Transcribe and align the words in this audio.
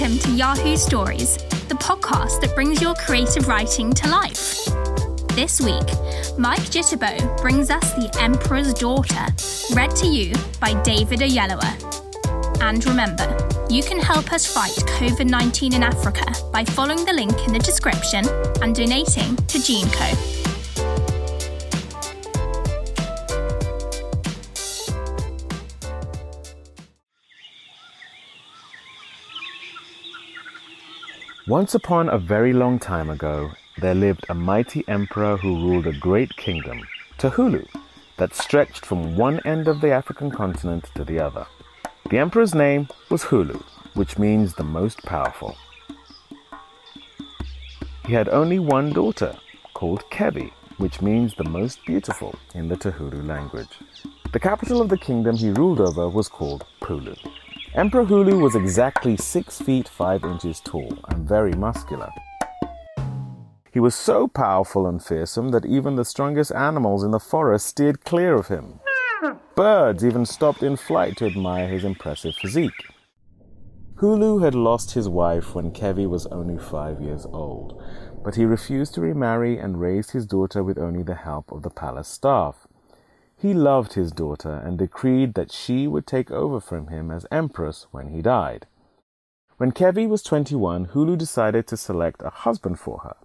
Welcome 0.00 0.18
to 0.20 0.30
Yahoo 0.30 0.76
Stories, 0.78 1.36
the 1.68 1.74
podcast 1.74 2.40
that 2.40 2.54
brings 2.54 2.80
your 2.80 2.94
creative 2.94 3.46
writing 3.46 3.92
to 3.92 4.08
life. 4.08 4.64
This 5.36 5.60
week, 5.60 5.84
Mike 6.38 6.62
Jitterbow 6.72 7.38
brings 7.42 7.68
us 7.68 7.92
The 7.92 8.10
Emperor's 8.18 8.72
Daughter, 8.72 9.26
read 9.74 9.94
to 9.96 10.06
you 10.06 10.34
by 10.58 10.80
David 10.84 11.18
Oyelowo. 11.18 12.62
And 12.62 12.82
remember, 12.86 13.36
you 13.68 13.82
can 13.82 13.98
help 14.00 14.32
us 14.32 14.46
fight 14.46 14.72
COVID 14.72 15.28
19 15.28 15.74
in 15.74 15.82
Africa 15.82 16.24
by 16.50 16.64
following 16.64 17.04
the 17.04 17.12
link 17.12 17.46
in 17.46 17.52
the 17.52 17.58
description 17.58 18.26
and 18.62 18.74
donating 18.74 19.36
to 19.36 19.58
GEANCO. 19.58 20.39
Once 31.50 31.74
upon 31.74 32.08
a 32.08 32.16
very 32.16 32.52
long 32.52 32.78
time 32.78 33.10
ago, 33.10 33.50
there 33.78 33.92
lived 33.92 34.24
a 34.28 34.34
mighty 34.34 34.84
emperor 34.86 35.36
who 35.36 35.68
ruled 35.68 35.84
a 35.84 35.98
great 35.98 36.30
kingdom, 36.36 36.80
Tahulu, 37.18 37.66
that 38.18 38.32
stretched 38.36 38.86
from 38.86 39.16
one 39.16 39.40
end 39.44 39.66
of 39.66 39.80
the 39.80 39.90
African 39.90 40.30
continent 40.30 40.88
to 40.94 41.02
the 41.02 41.18
other. 41.18 41.44
The 42.08 42.18
emperor's 42.18 42.54
name 42.54 42.86
was 43.10 43.24
Hulu, 43.24 43.60
which 43.94 44.16
means 44.16 44.54
the 44.54 44.62
most 44.62 45.02
powerful. 45.02 45.56
He 48.06 48.12
had 48.12 48.28
only 48.28 48.60
one 48.60 48.92
daughter, 48.92 49.34
called 49.74 50.04
Kebi, 50.08 50.52
which 50.76 51.02
means 51.02 51.34
the 51.34 51.50
most 51.50 51.84
beautiful 51.84 52.32
in 52.54 52.68
the 52.68 52.76
Tahulu 52.76 53.26
language. 53.26 53.76
The 54.30 54.38
capital 54.38 54.80
of 54.80 54.88
the 54.88 54.96
kingdom 54.96 55.36
he 55.36 55.50
ruled 55.50 55.80
over 55.80 56.08
was 56.08 56.28
called 56.28 56.64
Pulu. 56.80 57.16
Emperor 57.76 58.04
Hulu 58.04 58.42
was 58.42 58.56
exactly 58.56 59.16
6 59.16 59.60
feet 59.60 59.88
5 59.88 60.24
inches 60.24 60.60
tall 60.60 60.98
and 61.08 61.28
very 61.28 61.52
muscular. 61.52 62.10
He 63.72 63.78
was 63.78 63.94
so 63.94 64.26
powerful 64.26 64.88
and 64.88 65.00
fearsome 65.00 65.50
that 65.50 65.64
even 65.64 65.94
the 65.94 66.04
strongest 66.04 66.50
animals 66.50 67.04
in 67.04 67.12
the 67.12 67.20
forest 67.20 67.68
steered 67.68 68.04
clear 68.04 68.34
of 68.34 68.48
him. 68.48 68.80
Birds 69.54 70.04
even 70.04 70.26
stopped 70.26 70.64
in 70.64 70.74
flight 70.76 71.16
to 71.18 71.26
admire 71.26 71.68
his 71.68 71.84
impressive 71.84 72.34
physique. 72.34 72.88
Hulu 73.98 74.42
had 74.42 74.56
lost 74.56 74.94
his 74.94 75.08
wife 75.08 75.54
when 75.54 75.70
Kevi 75.70 76.08
was 76.08 76.26
only 76.26 76.58
five 76.58 77.00
years 77.00 77.24
old, 77.26 77.80
but 78.24 78.34
he 78.34 78.44
refused 78.46 78.94
to 78.94 79.00
remarry 79.00 79.58
and 79.58 79.80
raised 79.80 80.10
his 80.10 80.26
daughter 80.26 80.64
with 80.64 80.76
only 80.76 81.04
the 81.04 81.14
help 81.14 81.52
of 81.52 81.62
the 81.62 81.70
palace 81.70 82.08
staff. 82.08 82.66
He 83.40 83.54
loved 83.54 83.94
his 83.94 84.12
daughter 84.12 84.52
and 84.52 84.76
decreed 84.76 85.32
that 85.32 85.50
she 85.50 85.88
would 85.88 86.06
take 86.06 86.30
over 86.30 86.60
from 86.60 86.88
him 86.88 87.10
as 87.10 87.24
empress 87.30 87.86
when 87.90 88.08
he 88.08 88.20
died. 88.20 88.66
When 89.56 89.72
Kevi 89.72 90.06
was 90.06 90.22
21, 90.22 90.88
Hulu 90.88 91.16
decided 91.16 91.66
to 91.68 91.78
select 91.78 92.20
a 92.22 92.28
husband 92.28 92.78
for 92.78 92.98
her. 92.98 93.16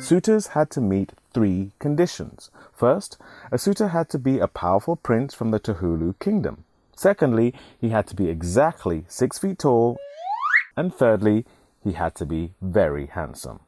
Suitors 0.00 0.48
had 0.48 0.70
to 0.70 0.82
meet 0.82 1.14
three 1.32 1.72
conditions. 1.78 2.50
First, 2.74 3.16
a 3.50 3.58
suitor 3.58 3.88
had 3.88 4.10
to 4.10 4.18
be 4.18 4.38
a 4.38 4.48
powerful 4.48 4.96
prince 4.96 5.32
from 5.32 5.50
the 5.50 5.60
Tahulu 5.60 6.18
kingdom. 6.18 6.64
Secondly, 6.94 7.54
he 7.80 7.88
had 7.88 8.06
to 8.08 8.14
be 8.14 8.28
exactly 8.28 9.06
six 9.08 9.38
feet 9.38 9.60
tall. 9.60 9.96
And 10.76 10.94
thirdly, 10.94 11.46
he 11.82 11.92
had 11.92 12.14
to 12.16 12.26
be 12.26 12.52
very 12.60 13.06
handsome. 13.06 13.60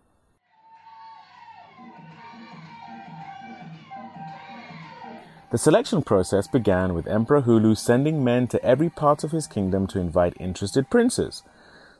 The 5.52 5.58
selection 5.58 6.00
process 6.00 6.48
began 6.48 6.94
with 6.94 7.06
Emperor 7.06 7.42
Hulu 7.42 7.76
sending 7.76 8.24
men 8.24 8.46
to 8.48 8.64
every 8.64 8.88
part 8.88 9.22
of 9.22 9.32
his 9.32 9.46
kingdom 9.46 9.86
to 9.88 10.00
invite 10.00 10.32
interested 10.40 10.88
princes. 10.88 11.42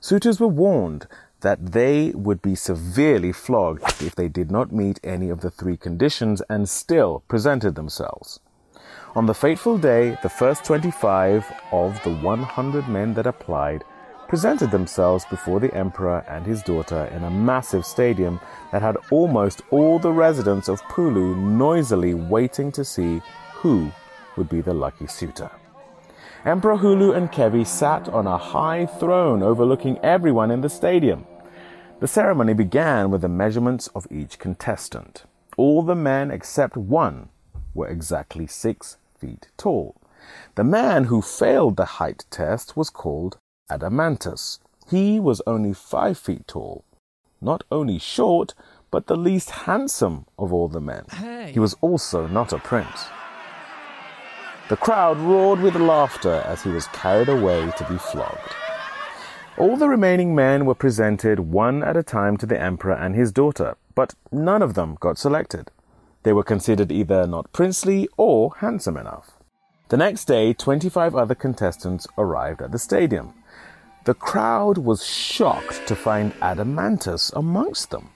Suitors 0.00 0.40
were 0.40 0.48
warned 0.48 1.06
that 1.42 1.72
they 1.72 2.12
would 2.14 2.40
be 2.40 2.54
severely 2.54 3.30
flogged 3.30 3.82
if 4.00 4.14
they 4.14 4.28
did 4.28 4.50
not 4.50 4.72
meet 4.72 5.00
any 5.04 5.28
of 5.28 5.42
the 5.42 5.50
three 5.50 5.76
conditions 5.76 6.40
and 6.48 6.66
still 6.66 7.24
presented 7.28 7.74
themselves. 7.74 8.40
On 9.14 9.26
the 9.26 9.34
fateful 9.34 9.76
day, 9.76 10.16
the 10.22 10.30
first 10.30 10.64
25 10.64 11.44
of 11.72 12.02
the 12.04 12.14
100 12.14 12.88
men 12.88 13.12
that 13.12 13.26
applied 13.26 13.84
presented 14.28 14.70
themselves 14.70 15.26
before 15.26 15.60
the 15.60 15.74
emperor 15.74 16.24
and 16.26 16.46
his 16.46 16.62
daughter 16.62 17.04
in 17.14 17.22
a 17.24 17.30
massive 17.30 17.84
stadium 17.84 18.40
that 18.70 18.80
had 18.80 18.96
almost 19.10 19.60
all 19.70 19.98
the 19.98 20.10
residents 20.10 20.70
of 20.70 20.80
Pulu 20.84 21.36
noisily 21.36 22.14
waiting 22.14 22.72
to 22.72 22.82
see 22.82 23.20
who 23.62 23.92
would 24.36 24.48
be 24.48 24.60
the 24.60 24.74
lucky 24.74 25.06
suitor. 25.06 25.50
Emperor 26.44 26.76
Hulu 26.76 27.16
and 27.16 27.30
Kevi 27.30 27.64
sat 27.64 28.08
on 28.08 28.26
a 28.26 28.36
high 28.36 28.86
throne 28.86 29.40
overlooking 29.40 29.98
everyone 29.98 30.50
in 30.50 30.62
the 30.62 30.68
stadium. 30.68 31.24
The 32.00 32.08
ceremony 32.08 32.54
began 32.54 33.12
with 33.12 33.20
the 33.20 33.28
measurements 33.28 33.86
of 33.94 34.08
each 34.10 34.40
contestant. 34.40 35.22
All 35.56 35.82
the 35.82 35.94
men 35.94 36.32
except 36.32 36.76
one 36.76 37.28
were 37.72 37.86
exactly 37.86 38.48
six 38.48 38.96
feet 39.16 39.46
tall. 39.56 39.94
The 40.56 40.64
man 40.64 41.04
who 41.04 41.22
failed 41.22 41.76
the 41.76 41.84
height 42.02 42.24
test 42.30 42.76
was 42.76 42.90
called 42.90 43.38
Adamantus. 43.70 44.58
He 44.90 45.20
was 45.20 45.40
only 45.46 45.72
five 45.72 46.18
feet 46.18 46.48
tall. 46.48 46.84
Not 47.40 47.62
only 47.70 48.00
short, 48.00 48.54
but 48.90 49.06
the 49.06 49.16
least 49.16 49.50
handsome 49.50 50.26
of 50.36 50.52
all 50.52 50.66
the 50.66 50.80
men. 50.80 51.04
Hey. 51.12 51.52
He 51.52 51.60
was 51.60 51.76
also 51.80 52.26
not 52.26 52.52
a 52.52 52.58
prince. 52.58 53.06
The 54.72 54.78
crowd 54.78 55.18
roared 55.18 55.60
with 55.60 55.76
laughter 55.76 56.42
as 56.46 56.62
he 56.62 56.70
was 56.70 56.86
carried 56.94 57.28
away 57.28 57.70
to 57.76 57.84
be 57.90 57.98
flogged. 57.98 58.54
All 59.58 59.76
the 59.76 59.86
remaining 59.86 60.34
men 60.34 60.64
were 60.64 60.74
presented 60.74 61.40
one 61.40 61.82
at 61.82 61.94
a 61.94 62.02
time 62.02 62.38
to 62.38 62.46
the 62.46 62.58
emperor 62.58 62.94
and 62.94 63.14
his 63.14 63.32
daughter, 63.32 63.76
but 63.94 64.14
none 64.32 64.62
of 64.62 64.72
them 64.72 64.96
got 64.98 65.18
selected. 65.18 65.70
They 66.22 66.32
were 66.32 66.42
considered 66.42 66.90
either 66.90 67.26
not 67.26 67.52
princely 67.52 68.08
or 68.16 68.54
handsome 68.60 68.96
enough. 68.96 69.32
The 69.90 69.98
next 69.98 70.24
day, 70.24 70.54
25 70.54 71.14
other 71.16 71.34
contestants 71.34 72.06
arrived 72.16 72.62
at 72.62 72.72
the 72.72 72.78
stadium. 72.78 73.34
The 74.06 74.14
crowd 74.14 74.78
was 74.78 75.04
shocked 75.04 75.86
to 75.86 75.94
find 75.94 76.32
Adamantus 76.40 77.30
amongst 77.34 77.90
them. 77.90 78.08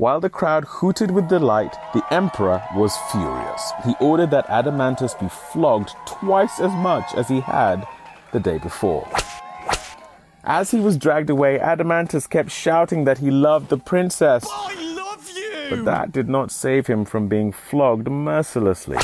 While 0.00 0.20
the 0.20 0.30
crowd 0.30 0.64
hooted 0.64 1.10
with 1.10 1.28
delight, 1.28 1.76
the 1.92 2.02
emperor 2.10 2.62
was 2.74 2.96
furious. 3.12 3.72
He 3.84 3.94
ordered 4.00 4.30
that 4.30 4.46
Adamantus 4.46 5.12
be 5.20 5.28
flogged 5.28 5.94
twice 6.06 6.58
as 6.58 6.72
much 6.72 7.12
as 7.14 7.28
he 7.28 7.40
had 7.40 7.86
the 8.32 8.40
day 8.40 8.56
before. 8.56 9.06
As 10.42 10.70
he 10.70 10.80
was 10.80 10.96
dragged 10.96 11.28
away, 11.28 11.58
Adamantus 11.58 12.30
kept 12.30 12.50
shouting 12.50 13.04
that 13.04 13.18
he 13.18 13.30
loved 13.30 13.68
the 13.68 13.76
princess. 13.76 14.46
I 14.50 14.74
love 14.94 15.30
you! 15.36 15.66
But 15.68 15.84
that 15.84 16.12
did 16.12 16.30
not 16.30 16.50
save 16.50 16.86
him 16.86 17.04
from 17.04 17.28
being 17.28 17.52
flogged 17.52 18.10
mercilessly. 18.10 18.96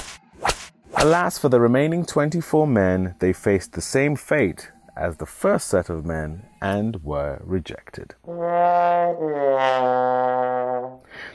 Alas, 0.96 1.36
for 1.36 1.50
the 1.50 1.60
remaining 1.60 2.06
24 2.06 2.66
men, 2.66 3.16
they 3.18 3.34
faced 3.34 3.74
the 3.74 3.82
same 3.82 4.16
fate 4.16 4.70
as 4.96 5.18
the 5.18 5.26
first 5.26 5.68
set 5.68 5.90
of 5.90 6.06
men 6.06 6.46
and 6.62 7.04
were 7.04 7.42
rejected. 7.44 8.14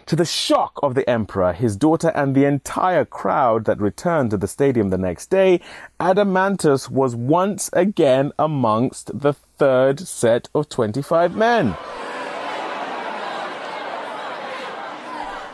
To 0.08 0.16
the 0.16 0.26
shock 0.26 0.80
of 0.84 0.96
the 0.96 1.10
emperor, 1.10 1.54
his 1.54 1.76
daughter, 1.76 2.10
and 2.10 2.36
the 2.36 2.46
entire 2.46 3.06
crowd 3.06 3.66
that 3.66 3.80
returned 3.80 4.32
to 4.32 4.38
the 4.38 4.48
stadium 4.48 4.90
the 4.90 4.98
next 4.98 5.30
day, 5.30 5.62
Adamantus 6.00 6.90
was 6.90 7.16
once 7.16 7.70
again 7.74 8.32
amongst 8.38 9.20
the 9.20 9.34
third 9.34 10.00
set 10.00 10.50
of 10.56 10.70
25 10.70 11.36
men. 11.36 11.76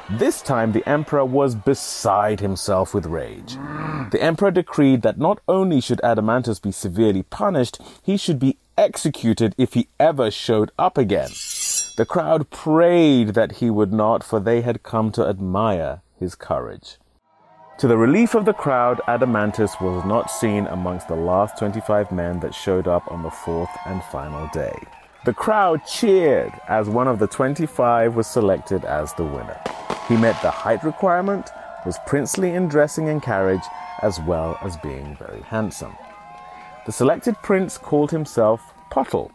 This 0.10 0.42
time 0.42 0.72
the 0.72 0.88
emperor 0.88 1.26
was 1.26 1.54
beside 1.54 2.40
himself 2.40 2.94
with 2.94 3.06
rage. 3.06 3.56
The 4.12 4.20
emperor 4.22 4.52
decreed 4.52 5.02
that 5.02 5.18
not 5.18 5.40
only 5.50 5.82
should 5.82 6.00
Adamantus 6.02 6.62
be 6.62 6.72
severely 6.72 7.24
punished, 7.24 7.80
he 8.02 8.16
should 8.16 8.40
be 8.40 8.58
executed 8.78 9.54
if 9.58 9.74
he 9.74 9.90
ever 10.00 10.32
showed 10.32 10.72
up 10.80 10.98
again. 10.98 11.30
The 11.98 12.06
crowd 12.06 12.52
prayed 12.52 13.30
that 13.30 13.54
he 13.54 13.72
would 13.72 13.92
not, 13.92 14.24
for 14.24 14.40
they 14.40 14.62
had 14.62 14.84
come 14.84 15.12
to 15.14 15.26
admire 15.26 16.02
his 16.20 16.36
courage. 16.36 16.98
To 17.80 17.88
the 17.88 17.98
relief 17.98 18.36
of 18.36 18.46
the 18.46 18.54
crowd, 18.54 19.02
Adamantus 19.08 19.82
was 19.82 20.06
not 20.06 20.30
seen 20.30 20.68
amongst 20.68 21.08
the 21.08 21.16
last 21.16 21.58
25 21.58 22.12
men 22.12 22.40
that 22.42 22.54
showed 22.54 22.88
up 22.88 23.12
on 23.12 23.24
the 23.24 23.32
fourth 23.32 23.72
and 23.88 24.04
final 24.12 24.48
day. 24.54 24.78
The 25.26 25.34
crowd 25.34 25.88
cheered 25.88 26.54
as 26.68 26.88
one 26.88 27.08
of 27.08 27.18
the 27.18 27.26
25 27.26 28.16
was 28.16 28.28
selected 28.28 28.86
as 28.86 29.14
the 29.14 29.26
winner. 29.26 29.60
He 30.08 30.18
met 30.18 30.40
the 30.44 30.52
height 30.52 30.84
requirement, 30.84 31.50
was 31.84 31.98
princely 32.06 32.54
in 32.54 32.68
dressing 32.68 33.10
and 33.10 33.24
carriage, 33.24 33.66
as 34.04 34.20
well 34.22 34.56
as 34.62 34.78
being 34.78 35.16
very 35.16 35.42
handsome. 35.42 35.98
The 36.86 36.92
selected 36.92 37.38
prince 37.42 37.80
called 37.80 38.12
himself 38.12 38.62
Pottle. 38.92 39.32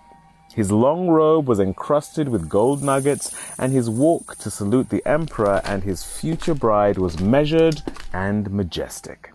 His 0.55 0.71
long 0.71 1.09
robe 1.09 1.49
was 1.49 1.61
encrusted 1.61 2.29
with 2.29 2.49
gold 2.49 2.83
nuggets, 2.83 3.35
and 3.59 3.73
his 3.73 3.89
walk 3.89 4.37
to 4.37 4.51
salute 4.51 4.91
the 4.91 5.07
emperor 5.07 5.63
and 5.65 5.83
his 5.83 6.05
future 6.05 6.55
bride 6.55 6.99
was 6.99 7.21
measured 7.21 7.83
and 8.13 8.51
majestic. 8.51 9.33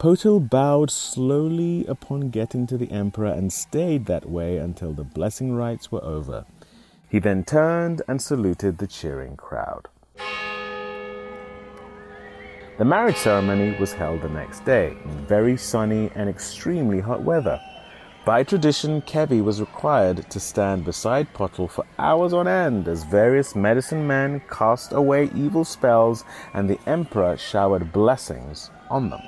Potil 0.00 0.40
bowed 0.40 0.90
slowly 0.90 1.86
upon 1.86 2.30
getting 2.30 2.66
to 2.66 2.76
the 2.76 2.90
emperor 2.90 3.30
and 3.30 3.52
stayed 3.52 4.06
that 4.06 4.28
way 4.28 4.56
until 4.56 4.92
the 4.92 5.04
blessing 5.04 5.54
rites 5.54 5.92
were 5.92 6.02
over. 6.02 6.46
He 7.08 7.18
then 7.18 7.44
turned 7.44 8.02
and 8.08 8.20
saluted 8.20 8.78
the 8.78 8.86
cheering 8.86 9.36
crowd. 9.36 9.88
The 12.78 12.84
marriage 12.84 13.18
ceremony 13.18 13.76
was 13.78 13.92
held 13.92 14.22
the 14.22 14.30
next 14.30 14.64
day 14.64 14.96
in 15.04 15.26
very 15.26 15.56
sunny 15.56 16.10
and 16.14 16.30
extremely 16.30 16.98
hot 16.98 17.22
weather. 17.22 17.60
By 18.24 18.42
tradition, 18.42 19.00
Kevi 19.00 19.42
was 19.42 19.60
required 19.60 20.28
to 20.30 20.38
stand 20.38 20.84
beside 20.84 21.32
Pottle 21.32 21.68
for 21.68 21.86
hours 21.98 22.34
on 22.34 22.46
end 22.46 22.86
as 22.86 23.02
various 23.02 23.56
medicine 23.56 24.06
men 24.06 24.42
cast 24.50 24.92
away 24.92 25.30
evil 25.34 25.64
spells 25.64 26.24
and 26.52 26.68
the 26.68 26.78
emperor 26.86 27.38
showered 27.38 27.92
blessings 27.92 28.70
on 28.90 29.08
them. 29.08 29.22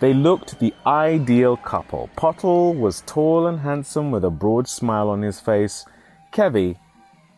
They 0.00 0.14
looked 0.14 0.58
the 0.58 0.72
ideal 0.86 1.58
couple. 1.58 2.08
Pottle 2.16 2.72
was 2.72 3.02
tall 3.04 3.46
and 3.46 3.60
handsome 3.60 4.10
with 4.10 4.24
a 4.24 4.30
broad 4.30 4.68
smile 4.68 5.10
on 5.10 5.20
his 5.20 5.38
face. 5.38 5.84
Kevi 6.32 6.78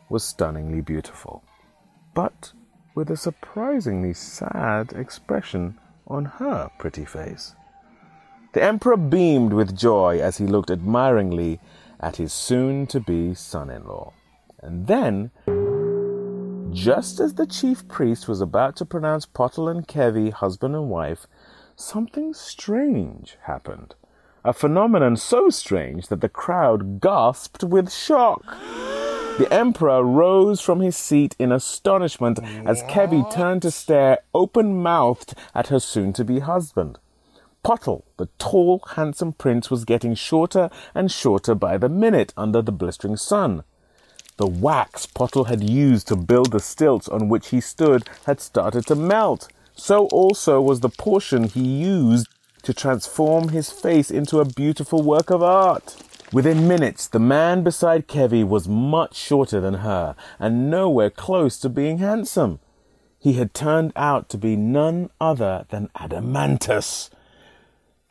was 0.09 0.23
stunningly 0.23 0.83
beautiful, 0.83 1.43
but 2.15 2.53
with 2.95 3.11
a 3.11 3.17
surprisingly 3.17 4.13
sad 4.13 4.93
expression 4.93 5.81
on 6.07 6.27
her 6.27 6.71
pretty 6.79 7.05
face. 7.05 7.57
The 8.53 8.63
emperor 8.65 8.97
beamed 8.97 9.53
with 9.53 9.77
joy 9.77 10.19
as 10.19 10.39
he 10.39 10.47
looked 10.47 10.73
admiringly 10.73 11.61
at 12.01 12.17
his 12.17 12.33
soon 12.33 12.89
to 12.89 12.99
be 12.99 13.33
son 13.33 13.71
in 13.71 13.87
law. 13.87 14.13
And 14.61 14.89
then, 14.89 15.31
just 16.75 17.21
as 17.21 17.35
the 17.35 17.47
chief 17.47 17.87
priest 17.87 18.27
was 18.27 18.41
about 18.41 18.75
to 18.77 18.85
pronounce 18.85 19.25
Potil 19.25 19.71
and 19.71 19.87
Kevi 19.87 20.33
husband 20.33 20.75
and 20.75 20.91
wife, 20.91 21.29
something 21.77 22.35
strange 22.35 23.39
happened. 23.43 23.95
A 24.45 24.53
phenomenon 24.53 25.17
so 25.17 25.49
strange 25.51 26.09
that 26.09 26.21
the 26.21 26.29
crowd 26.29 27.01
gasped 27.01 27.63
with 27.63 27.93
shock. 27.93 28.43
The 29.39 29.49
emperor 29.53 30.03
rose 30.03 30.61
from 30.61 30.81
his 30.81 30.97
seat 30.97 31.37
in 31.39 31.53
astonishment 31.53 32.41
as 32.67 32.83
Kevi 32.85 33.31
turned 33.33 33.63
to 33.63 33.71
stare 33.71 34.19
open 34.35 34.83
mouthed 34.83 35.35
at 35.55 35.69
her 35.69 35.79
soon 35.79 36.13
to 36.15 36.25
be 36.25 36.41
husband. 36.41 36.99
Potil, 37.63 38.05
the 38.17 38.29
tall, 38.39 38.83
handsome 38.95 39.33
prince, 39.33 39.71
was 39.71 39.85
getting 39.85 40.15
shorter 40.15 40.71
and 40.95 41.11
shorter 41.11 41.55
by 41.55 41.77
the 41.77 41.89
minute 41.89 42.33
under 42.37 42.63
the 42.63 42.73
blistering 42.73 43.17
sun. 43.17 43.65
The 44.39 44.47
wax 44.47 45.05
Pottle 45.05 45.45
had 45.45 45.63
used 45.69 46.09
to 46.09 46.17
build 46.17 46.53
the 46.53 46.61
stilts 46.61 47.09
on 47.09 47.29
which 47.29 47.49
he 47.49 47.61
stood 47.61 48.09
had 48.25 48.41
started 48.41 48.87
to 48.87 48.95
melt. 48.95 49.49
So 49.75 50.07
also 50.07 50.61
was 50.63 50.81
the 50.81 50.89
portion 50.89 51.45
he 51.45 51.61
used 51.61 52.27
to 52.63 52.73
transform 52.73 53.51
his 53.51 53.71
face 53.71 54.11
into 54.11 54.41
a 54.41 54.47
beautiful 54.47 55.03
work 55.03 55.31
of 55.31 55.43
art. 55.43 55.97
Within 56.33 56.69
minutes, 56.69 57.07
the 57.07 57.19
man 57.19 57.63
beside 57.63 58.09
Kevi 58.09 58.47
was 58.47 58.69
much 58.69 59.15
shorter 59.15 59.61
than 59.61 59.75
her 59.75 60.15
and 60.39 60.71
nowhere 60.71 61.11
close 61.11 61.59
to 61.59 61.69
being 61.69 61.99
handsome. 61.99 62.61
He 63.19 63.35
had 63.35 63.53
turned 63.53 63.93
out 63.97 64.31
to 64.31 64.39
be 64.39 64.57
none 64.57 65.11
other 65.21 65.67
than 65.69 65.89
Adamantus. 65.95 67.11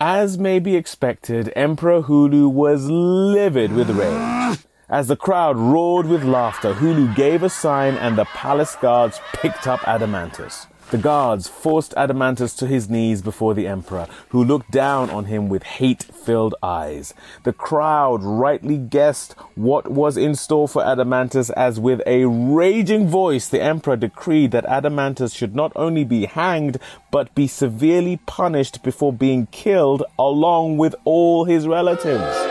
As 0.01 0.37
may 0.37 0.59
be 0.59 0.77
expected, 0.77 1.51
Emperor 1.57 2.03
Hulu 2.03 2.49
was 2.49 2.89
livid 2.89 3.73
with 3.73 3.89
rage. 3.89 4.59
As 4.87 5.09
the 5.09 5.17
crowd 5.17 5.57
roared 5.57 6.05
with 6.05 6.23
laughter, 6.23 6.73
Hulu 6.73 7.13
gave 7.17 7.43
a 7.43 7.49
sign 7.49 7.95
and 7.95 8.17
the 8.17 8.23
palace 8.23 8.77
guards 8.77 9.19
picked 9.33 9.67
up 9.67 9.81
Adamantus. 9.81 10.67
The 10.91 10.97
guards 10.97 11.47
forced 11.47 11.93
Adamantus 11.95 12.57
to 12.57 12.65
his 12.65 12.89
knees 12.89 13.21
before 13.21 13.53
the 13.53 13.67
emperor, 13.67 14.07
who 14.29 14.43
looked 14.43 14.71
down 14.71 15.11
on 15.11 15.25
him 15.25 15.47
with 15.47 15.61
hate 15.61 16.01
filled 16.01 16.55
eyes. 16.63 17.13
The 17.43 17.53
crowd 17.53 18.23
rightly 18.23 18.77
guessed 18.77 19.35
what 19.53 19.91
was 19.91 20.17
in 20.17 20.33
store 20.33 20.67
for 20.67 20.81
Adamantus 20.81 21.51
as 21.51 21.79
with 21.79 22.01
a 22.07 22.25
raging 22.25 23.07
voice 23.07 23.47
the 23.47 23.61
emperor 23.61 23.97
decreed 23.97 24.49
that 24.49 24.65
Adamantus 24.65 25.35
should 25.35 25.55
not 25.55 25.71
only 25.75 26.03
be 26.03 26.25
hanged, 26.25 26.79
but 27.11 27.35
be 27.35 27.45
severely 27.45 28.17
punished 28.25 28.81
before 28.81 29.13
being 29.13 29.45
killed 29.51 30.01
along 30.17 30.77
with 30.79 30.95
all 31.05 31.45
his 31.45 31.67
relatives. 31.67 32.48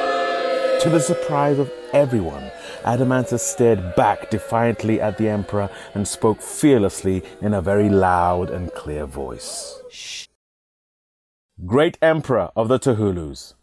To 0.83 0.91
the 0.91 1.01
surprise 1.01 1.59
of 1.59 1.73
everyone, 1.93 2.53
Adamantus 2.85 3.41
stared 3.41 3.97
back 3.97 4.31
defiantly 4.31 5.01
at 5.01 5.19
the 5.19 5.29
emperor 5.29 5.71
and 5.93 6.07
spoke 6.07 6.41
fearlessly 6.41 7.25
in 7.41 7.53
a 7.53 7.61
very 7.61 7.89
loud 7.89 8.49
and 8.51 8.73
clear 8.73 9.05
voice. 9.05 9.83
Great 11.67 11.99
emperor 12.01 12.53
of 12.55 12.69
the 12.69 12.79
Tuhulus, 12.79 13.55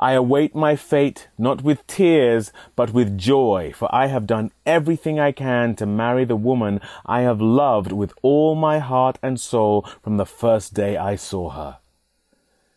I 0.00 0.14
await 0.14 0.56
my 0.56 0.74
fate 0.74 1.28
not 1.38 1.62
with 1.62 1.86
tears, 1.86 2.52
but 2.74 2.92
with 2.92 3.16
joy, 3.16 3.72
for 3.72 3.88
I 3.94 4.08
have 4.08 4.26
done 4.26 4.50
everything 4.66 5.20
I 5.20 5.30
can 5.30 5.76
to 5.76 5.86
marry 5.86 6.24
the 6.24 6.34
woman 6.34 6.80
I 7.06 7.20
have 7.20 7.40
loved 7.40 7.92
with 7.92 8.12
all 8.20 8.56
my 8.56 8.80
heart 8.80 9.18
and 9.22 9.40
soul 9.40 9.82
from 10.02 10.16
the 10.16 10.26
first 10.26 10.74
day 10.74 10.96
I 10.96 11.14
saw 11.14 11.50
her. 11.50 11.78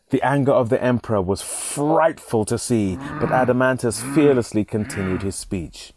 The 0.10 0.22
anger 0.22 0.54
of 0.54 0.70
the 0.70 0.82
emperor 0.82 1.22
was 1.22 1.42
frightful 1.42 2.46
to 2.46 2.58
see, 2.58 2.96
but 2.96 3.30
mm. 3.30 3.46
Adamantus 3.46 4.02
mm. 4.02 4.16
fearlessly 4.16 4.64
continued 4.64 5.22
his 5.22 5.36
speech. 5.36 5.94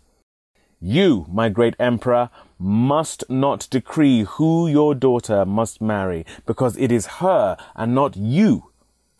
You, 0.80 1.26
my 1.30 1.48
great 1.48 1.76
emperor, 1.78 2.30
must 2.58 3.22
not 3.28 3.68
decree 3.70 4.24
who 4.24 4.66
your 4.66 4.94
daughter 4.94 5.44
must 5.44 5.80
marry, 5.80 6.26
because 6.46 6.76
it 6.76 6.90
is 6.90 7.20
her 7.20 7.56
and 7.76 7.94
not 7.94 8.16
you 8.16 8.70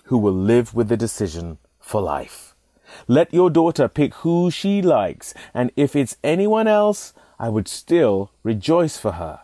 who 0.04 0.19
will 0.19 0.32
live 0.32 0.75
with 0.75 0.88
the 0.88 0.96
decision 0.96 1.58
for 1.78 2.00
life. 2.00 2.56
Let 3.06 3.32
your 3.32 3.50
daughter 3.50 3.87
pick 3.87 4.14
who 4.14 4.50
she 4.50 4.82
likes, 4.82 5.34
and 5.54 5.70
if 5.76 5.94
it's 5.94 6.16
anyone 6.25 6.66
else, 6.66 7.12
I 7.38 7.48
would 7.48 7.69
still 7.69 8.32
rejoice 8.42 8.98
for 8.98 9.12
her. 9.12 9.40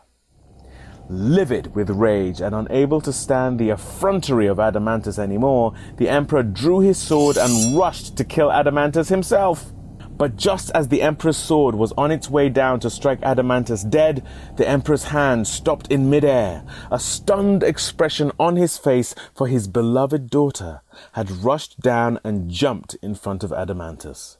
Livid 1.09 1.75
with 1.75 1.91
rage 1.91 2.41
and 2.41 2.55
unable 2.55 3.01
to 3.01 3.13
stand 3.13 3.59
the 3.59 3.71
effrontery 3.71 4.49
of 4.49 4.59
Adamantus 4.59 5.19
anymore, 5.19 5.73
the 5.99 6.09
emperor 6.09 6.43
drew 6.43 6.81
his 6.81 6.99
sword 6.99 7.37
and 7.37 7.77
rushed 7.77 8.17
to 8.17 8.25
kill 8.25 8.49
Adamantus 8.49 9.09
himself. 9.09 9.73
But 10.19 10.37
just 10.37 10.71
as 10.71 10.89
the 10.89 11.03
emperor's 11.03 11.37
sword 11.37 11.75
was 11.75 11.93
on 11.93 12.11
its 12.11 12.31
way 12.31 12.49
down 12.49 12.81
to 12.81 12.91
strike 12.91 13.21
Adamantus 13.21 13.89
dead, 13.89 14.27
the 14.57 14.67
emperor's 14.67 15.05
hand 15.05 15.47
stopped 15.47 15.93
in 15.93 16.09
midair. 16.11 16.65
A 16.91 16.99
stunned 16.99 17.63
expression 17.63 18.33
on 18.41 18.57
his 18.57 18.79
face, 18.79 19.15
for 19.35 19.47
his 19.47 19.69
beloved 19.69 20.31
daughter 20.31 20.81
had 21.13 21.31
rushed 21.31 21.81
down 21.81 22.19
and 22.25 22.51
jumped 22.51 22.95
in 23.03 23.15
front 23.15 23.45
of 23.45 23.51
Adamantus. 23.51 24.39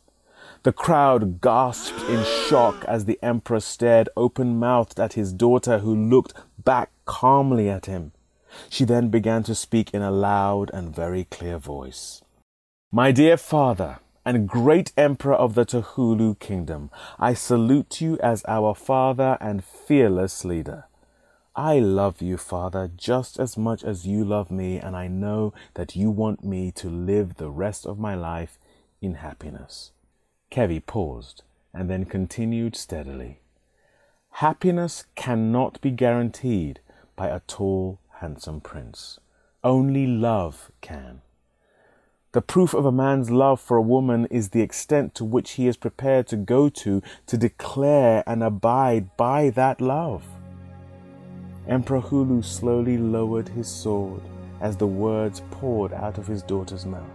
The 0.67 0.73
crowd 0.73 1.41
gasped 1.41 2.01
in 2.11 2.25
shock 2.25 2.85
as 2.87 3.05
the 3.05 3.21
emperor 3.23 3.61
stared 3.61 4.09
open 4.17 4.59
mouthed 4.59 4.99
at 4.99 5.13
his 5.13 5.33
daughter, 5.33 5.79
who 5.79 5.95
looked 5.95 6.35
back 6.59 6.91
calmly 7.05 7.71
at 7.71 7.87
him. 7.87 8.11
She 8.69 8.85
then 8.85 9.09
began 9.09 9.45
to 9.45 9.55
speak 9.55 9.95
in 9.95 10.03
a 10.03 10.11
loud 10.11 10.73
and 10.75 10.93
very 10.93 11.23
clear 11.23 11.59
voice. 11.59 12.21
My 12.91 13.13
dear 13.13 13.37
father, 13.37 14.01
and 14.25 14.49
great 14.49 14.91
emperor 14.97 15.37
of 15.37 15.55
the 15.55 15.65
Tuhulu 15.65 16.37
kingdom, 16.41 16.91
I 17.17 17.35
salute 17.35 18.01
you 18.01 18.19
as 18.19 18.45
our 18.49 18.75
father 18.75 19.39
and 19.41 19.63
fearless 19.63 20.45
leader. 20.45 20.87
I 21.55 21.79
love 21.79 22.21
you, 22.21 22.37
Father, 22.37 22.91
just 22.93 23.39
as 23.39 23.57
much 23.57 23.85
as 23.85 24.05
you 24.05 24.25
love 24.25 24.51
me, 24.51 24.81
and 24.81 24.97
I 24.97 25.07
know 25.07 25.55
that 25.75 25.95
you 25.95 26.11
want 26.11 26.43
me 26.43 26.73
to 26.73 26.91
live 26.91 27.37
the 27.37 27.51
rest 27.51 27.87
of 27.87 28.01
my 28.01 28.17
life 28.17 28.59
in 29.01 29.15
happiness. 29.15 29.93
Kevi 30.51 30.85
paused 30.85 31.43
and 31.75 31.91
then 31.91 32.05
continued 32.05 32.77
steadily. 32.77 33.41
Happiness 34.33 35.07
cannot 35.15 35.81
be 35.81 35.91
guaranteed 35.91 36.81
by 37.15 37.29
a 37.29 37.41
tall, 37.41 38.01
handsome 38.21 38.61
prince. 38.61 39.19
Only 39.65 40.07
love 40.07 40.71
can. 40.81 41.23
The 42.33 42.43
proof 42.43 42.75
of 42.75 42.85
a 42.85 42.93
man's 42.93 43.31
love 43.31 43.61
for 43.61 43.79
a 43.79 43.83
woman 43.83 44.27
is 44.27 44.51
the 44.51 44.61
extent 44.61 45.15
to 45.15 45.25
which 45.25 45.53
he 45.53 45.67
is 45.67 45.79
prepared 45.79 46.27
to 46.29 46.37
go 46.37 46.69
to 46.69 47.03
to 47.27 47.37
declare 47.39 48.23
and 48.27 48.43
abide 48.43 49.17
by 49.17 49.49
that 49.51 49.81
love. 49.81 50.25
Emperor 51.67 52.03
Hulu 52.03 52.45
slowly 52.45 52.99
lowered 52.99 53.49
his 53.49 53.69
sword 53.69 54.21
as 54.61 54.77
the 54.77 54.87
words 54.87 55.43
poured 55.51 55.93
out 55.93 56.19
of 56.19 56.27
his 56.27 56.43
daughter's 56.43 56.85
mouth. 56.85 57.11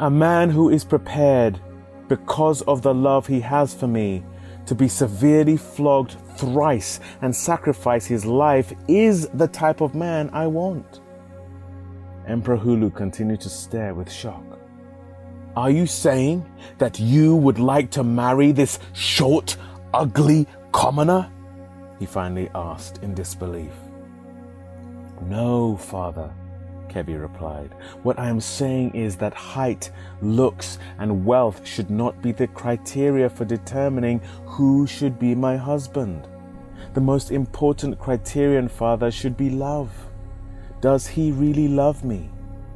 A 0.00 0.10
man 0.10 0.50
who 0.50 0.68
is 0.68 0.84
prepared 0.84 1.60
because 2.10 2.60
of 2.62 2.82
the 2.82 2.92
love 2.92 3.28
he 3.28 3.38
has 3.38 3.72
for 3.72 3.86
me, 3.86 4.24
to 4.66 4.74
be 4.74 4.88
severely 4.88 5.56
flogged 5.56 6.16
thrice 6.36 6.98
and 7.22 7.34
sacrifice 7.34 8.04
his 8.04 8.26
life 8.26 8.72
is 8.88 9.28
the 9.28 9.46
type 9.46 9.80
of 9.80 9.94
man 9.94 10.28
I 10.32 10.48
want. 10.48 11.00
Emperor 12.26 12.58
Hulu 12.58 12.94
continued 12.96 13.40
to 13.42 13.48
stare 13.48 13.94
with 13.94 14.10
shock. 14.10 14.44
Are 15.54 15.70
you 15.70 15.86
saying 15.86 16.44
that 16.78 16.98
you 16.98 17.36
would 17.36 17.60
like 17.60 17.92
to 17.92 18.02
marry 18.02 18.50
this 18.50 18.80
short, 18.92 19.56
ugly 19.94 20.48
commoner? 20.72 21.30
He 22.00 22.06
finally 22.06 22.50
asked 22.56 22.98
in 23.04 23.14
disbelief. 23.14 23.72
No, 25.22 25.76
father, 25.76 26.32
Kevi 26.90 27.20
replied. 27.20 27.74
What 28.02 28.18
I 28.18 28.28
am 28.28 28.40
saying 28.40 28.94
is 28.94 29.16
that 29.16 29.32
height, 29.32 29.90
looks, 30.20 30.78
and 30.98 31.24
wealth 31.24 31.66
should 31.66 31.90
not 31.90 32.20
be 32.20 32.32
the 32.32 32.48
criteria 32.48 33.30
for 33.30 33.44
determining 33.44 34.20
who 34.44 34.86
should 34.86 35.18
be 35.18 35.34
my 35.34 35.56
husband. 35.56 36.28
The 36.94 37.00
most 37.00 37.30
important 37.30 37.98
criterion, 37.98 38.68
Father, 38.68 39.10
should 39.10 39.36
be 39.36 39.50
love. 39.50 39.90
Does 40.80 41.06
he 41.06 41.30
really 41.30 41.68
love 41.68 42.04
me? 42.04 42.30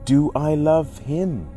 Do 0.04 0.30
I 0.36 0.54
love 0.54 0.98
him? 0.98 1.48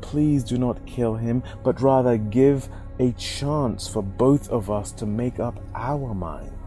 Please 0.00 0.44
do 0.44 0.58
not 0.58 0.84
kill 0.84 1.14
him, 1.14 1.42
but 1.62 1.80
rather 1.80 2.16
give 2.18 2.68
a 2.98 3.12
chance 3.12 3.88
for 3.88 4.02
both 4.02 4.50
of 4.50 4.70
us 4.70 4.92
to 4.92 5.06
make 5.06 5.40
up 5.40 5.58
our 5.74 6.14
minds. 6.14 6.61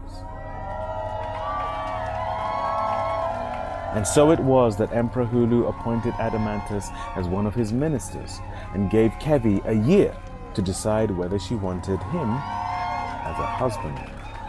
And 3.94 4.06
so 4.06 4.30
it 4.30 4.40
was 4.40 4.76
that 4.76 4.92
Emperor 4.92 5.26
Hulu 5.26 5.68
appointed 5.68 6.12
Adeimantus 6.14 6.94
as 7.16 7.28
one 7.28 7.46
of 7.46 7.54
his 7.54 7.72
ministers 7.72 8.40
and 8.74 8.90
gave 8.90 9.12
Kevi 9.12 9.64
a 9.66 9.72
year 9.72 10.14
to 10.54 10.62
decide 10.62 11.10
whether 11.10 11.38
she 11.38 11.54
wanted 11.54 12.02
him 12.04 12.30
as 12.30 13.38
a 13.38 13.46
husband 13.46 13.98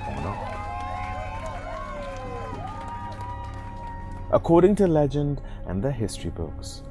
or 0.07 0.15
not. 0.23 0.53
According 4.31 4.75
to 4.75 4.87
legend 4.87 5.41
and 5.67 5.81
the 5.81 5.91
history 5.91 6.31
books, 6.31 6.83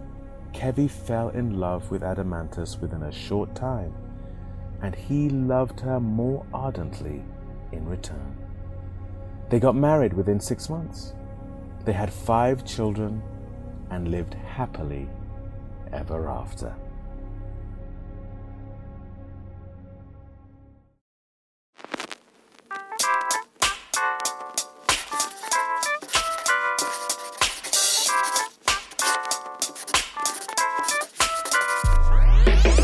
Kevi 0.55 0.89
fell 0.91 1.29
in 1.31 1.61
love 1.61 1.91
with 1.91 2.01
Adeimantus 2.01 2.81
within 2.81 3.03
a 3.03 3.13
short 3.13 3.55
time, 3.55 3.93
and 4.83 4.95
he 4.95 5.29
loved 5.29 5.81
her 5.81 6.01
more 6.01 6.47
ardently 6.55 7.23
in 7.73 7.87
return. 7.87 8.37
They 9.51 9.61
got 9.61 9.77
married 9.77 10.15
within 10.15 10.41
six 10.41 10.71
months. 10.71 11.13
They 11.87 11.93
had 11.93 12.13
five 12.13 12.65
children 12.65 13.23
and 13.93 14.11
lived 14.11 14.35
happily 14.35 15.09
ever 15.93 16.29
after. 16.29 16.75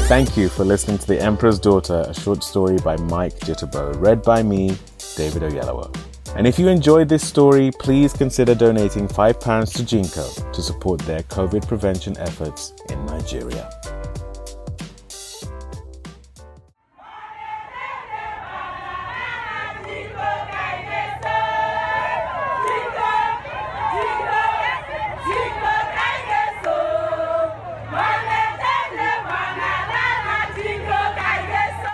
Thank 0.07 0.37
you 0.37 0.49
for 0.49 0.65
listening 0.65 0.99
to 0.99 1.07
The 1.09 1.21
Emperor's 1.21 1.59
Daughter, 1.59 2.05
a 2.07 2.15
short 2.15 2.45
story 2.45 2.79
by 2.79 2.97
Mike 2.99 3.37
Jitterbow, 3.41 4.01
read 4.01 4.23
by 4.23 4.45
me, 4.45 4.77
David 5.17 5.43
Oyelowo. 5.43 6.12
And 6.35 6.47
if 6.47 6.59
you 6.59 6.69
enjoyed 6.69 7.11
this 7.11 7.23
story, 7.27 7.71
please 7.79 8.15
consider 8.15 8.55
donating 8.55 9.07
£5 9.07 9.75
to 9.77 9.83
GEANCO 9.85 10.51
to 10.53 10.63
support 10.63 10.99
their 11.03 11.23
COVID 11.25 11.69
prevention 11.69 12.17
efforts 12.17 12.73
in 12.89 13.05
Nigeria. 13.05 13.71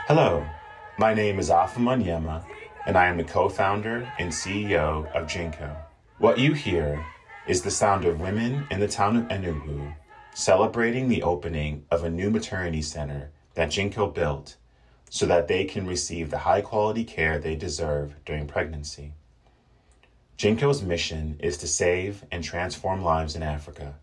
Hello, 0.07 0.47
my 0.97 1.13
name 1.13 1.39
is 1.41 1.51
Afam 1.51 1.85
Onyema, 1.85 2.43
and 2.89 2.97
I 2.97 3.09
am 3.09 3.19
the 3.19 3.25
co 3.25 3.51
founder 3.51 4.11
and 4.19 4.33
CEO 4.33 5.13
of 5.13 5.27
GEANCO. 5.27 5.77
What 6.17 6.39
you 6.39 6.55
hear 6.55 7.05
is 7.47 7.61
the 7.61 7.71
sound 7.71 8.07
of 8.07 8.19
women 8.19 8.67
in 8.71 8.81
the 8.81 8.89
town 8.89 9.15
of 9.19 9.29
Enugu 9.29 9.95
celebrating 10.33 11.07
the 11.07 11.23
opening 11.23 11.85
of 11.91 12.03
a 12.03 12.11
new 12.11 12.31
maternity 12.31 12.81
center 12.81 13.31
that 13.53 13.69
GEANCO 13.69 14.15
built 14.15 14.57
so 15.11 15.27
that 15.27 15.49
they 15.49 15.67
can 15.67 15.87
receive 15.87 16.31
the 16.31 16.39
high 16.39 16.63
quality 16.63 17.05
care 17.05 17.39
they 17.39 17.55
deserve 17.55 18.15
during 18.25 18.47
pregnancy. 18.47 19.13
GEANCO's 20.39 20.81
mission 20.81 21.37
is 21.41 21.59
to 21.59 21.67
save 21.67 22.25
and 22.33 22.43
transform 22.43 23.03
lives 23.03 23.37
in 23.37 23.43
Africa. 23.43 23.97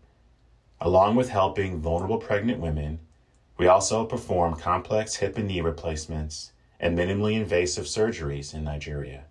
Along 0.80 1.16
with 1.16 1.30
helping 1.30 1.80
vulnerable 1.80 2.18
pregnant 2.18 2.60
women, 2.60 3.00
we 3.58 3.66
also 3.66 4.04
perform 4.04 4.54
complex 4.54 5.16
hip 5.16 5.36
and 5.38 5.48
knee 5.48 5.60
replacements 5.60 6.52
and 6.78 6.96
minimally 6.96 7.34
invasive 7.34 7.84
surgeries 7.84 8.54
in 8.54 8.64
Nigeria. 8.64 9.24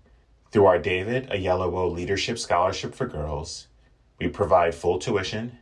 Through 0.52 0.66
our 0.66 0.80
David 0.80 1.30
Oyelowo 1.30 1.92
Leadership 1.92 2.40
Scholarship 2.40 2.96
for 2.96 3.06
Girls, 3.06 3.68
we 4.20 4.28
provide 4.28 4.74
full 4.74 5.00
tuition, 5.00 5.58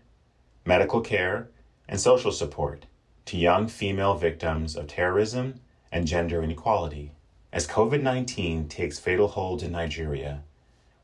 medical 0.66 1.02
care, 1.02 1.50
and 1.88 2.00
social 2.00 2.32
support 2.32 2.86
to 3.26 3.38
young 3.38 3.68
female 3.68 4.16
victims 4.16 4.76
of 4.76 4.88
terrorism 4.88 5.60
and 5.92 6.08
gender 6.08 6.44
inequality. 6.44 7.12
As 7.52 7.68
COVID 7.68 8.02
19 8.02 8.68
takes 8.68 9.00
fatal 9.00 9.28
hold 9.28 9.64
in 9.64 9.72
Nigeria, 9.72 10.44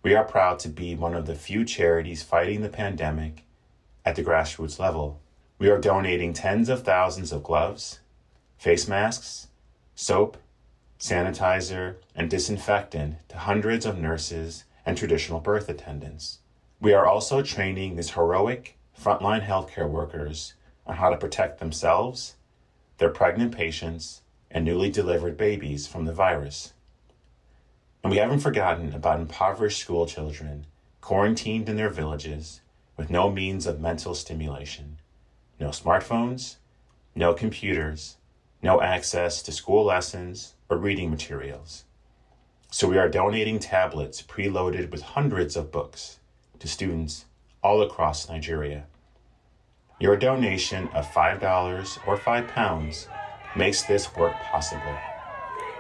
we 0.01 0.15
are 0.15 0.23
proud 0.23 0.59
to 0.59 0.69
be 0.69 0.95
one 0.95 1.13
of 1.13 1.25
the 1.25 1.35
few 1.35 1.65
charities 1.65 2.23
fighting 2.23 2.61
the 2.61 2.69
pandemic 2.69 3.43
at 4.05 4.15
the 4.15 4.23
grassroots 4.23 4.79
level. 4.79 5.19
We 5.57 5.69
are 5.69 5.77
donating 5.77 6.33
tens 6.33 6.69
of 6.69 6.83
thousands 6.83 7.31
of 7.31 7.43
gloves, 7.43 7.99
face 8.57 8.87
masks, 8.87 9.47
soap, 9.93 10.37
sanitizer, 10.99 11.95
and 12.13 12.29
disinfectant 12.29 13.15
to 13.29 13.37
hundreds 13.37 13.85
of 13.85 13.97
nurses 13.97 14.65
and 14.85 14.97
traditional 14.97 15.39
birth 15.39 15.69
attendants. 15.69 16.39
We 16.81 16.93
are 16.93 17.07
also 17.07 17.41
training 17.41 17.95
these 17.95 18.11
heroic 18.11 18.77
frontline 18.99 19.45
healthcare 19.45 19.89
workers 19.89 20.55
on 20.85 20.97
how 20.97 21.09
to 21.09 21.17
protect 21.17 21.59
themselves, 21.59 22.35
their 22.97 23.09
pregnant 23.09 23.55
patients, 23.55 24.21
and 24.51 24.65
newly 24.65 24.89
delivered 24.89 25.37
babies 25.37 25.87
from 25.87 26.05
the 26.05 26.13
virus. 26.13 26.73
And 28.03 28.11
we 28.11 28.17
haven't 28.17 28.39
forgotten 28.39 28.93
about 28.93 29.19
impoverished 29.19 29.79
school 29.79 30.05
children 30.05 30.65
quarantined 31.01 31.69
in 31.69 31.77
their 31.77 31.89
villages 31.89 32.61
with 32.97 33.09
no 33.09 33.31
means 33.31 33.65
of 33.65 33.79
mental 33.79 34.13
stimulation 34.13 34.97
no 35.59 35.69
smartphones, 35.69 36.55
no 37.15 37.33
computers, 37.33 38.15
no 38.61 38.81
access 38.81 39.41
to 39.43 39.51
school 39.51 39.85
lessons 39.85 40.55
or 40.69 40.77
reading 40.77 41.09
materials. 41.09 41.85
So 42.71 42.87
we 42.87 42.97
are 42.97 43.09
donating 43.09 43.59
tablets 43.59 44.21
preloaded 44.21 44.91
with 44.91 45.01
hundreds 45.01 45.55
of 45.55 45.71
books 45.71 46.19
to 46.59 46.67
students 46.67 47.25
all 47.63 47.81
across 47.81 48.29
Nigeria. 48.29 48.85
Your 49.99 50.15
donation 50.15 50.87
of 50.89 51.07
$5 51.07 52.07
or 52.07 52.17
£5 52.17 53.07
makes 53.55 53.83
this 53.83 54.15
work 54.15 54.35
possible. 54.43 54.97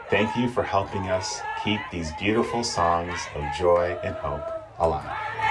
Thank 0.09 0.35
you 0.35 0.49
for 0.49 0.63
helping 0.63 1.09
us 1.09 1.41
keep 1.63 1.79
these 1.91 2.11
beautiful 2.19 2.63
songs 2.63 3.19
of 3.35 3.43
joy 3.57 3.97
and 4.03 4.15
hope 4.15 4.43
alive. 4.79 5.48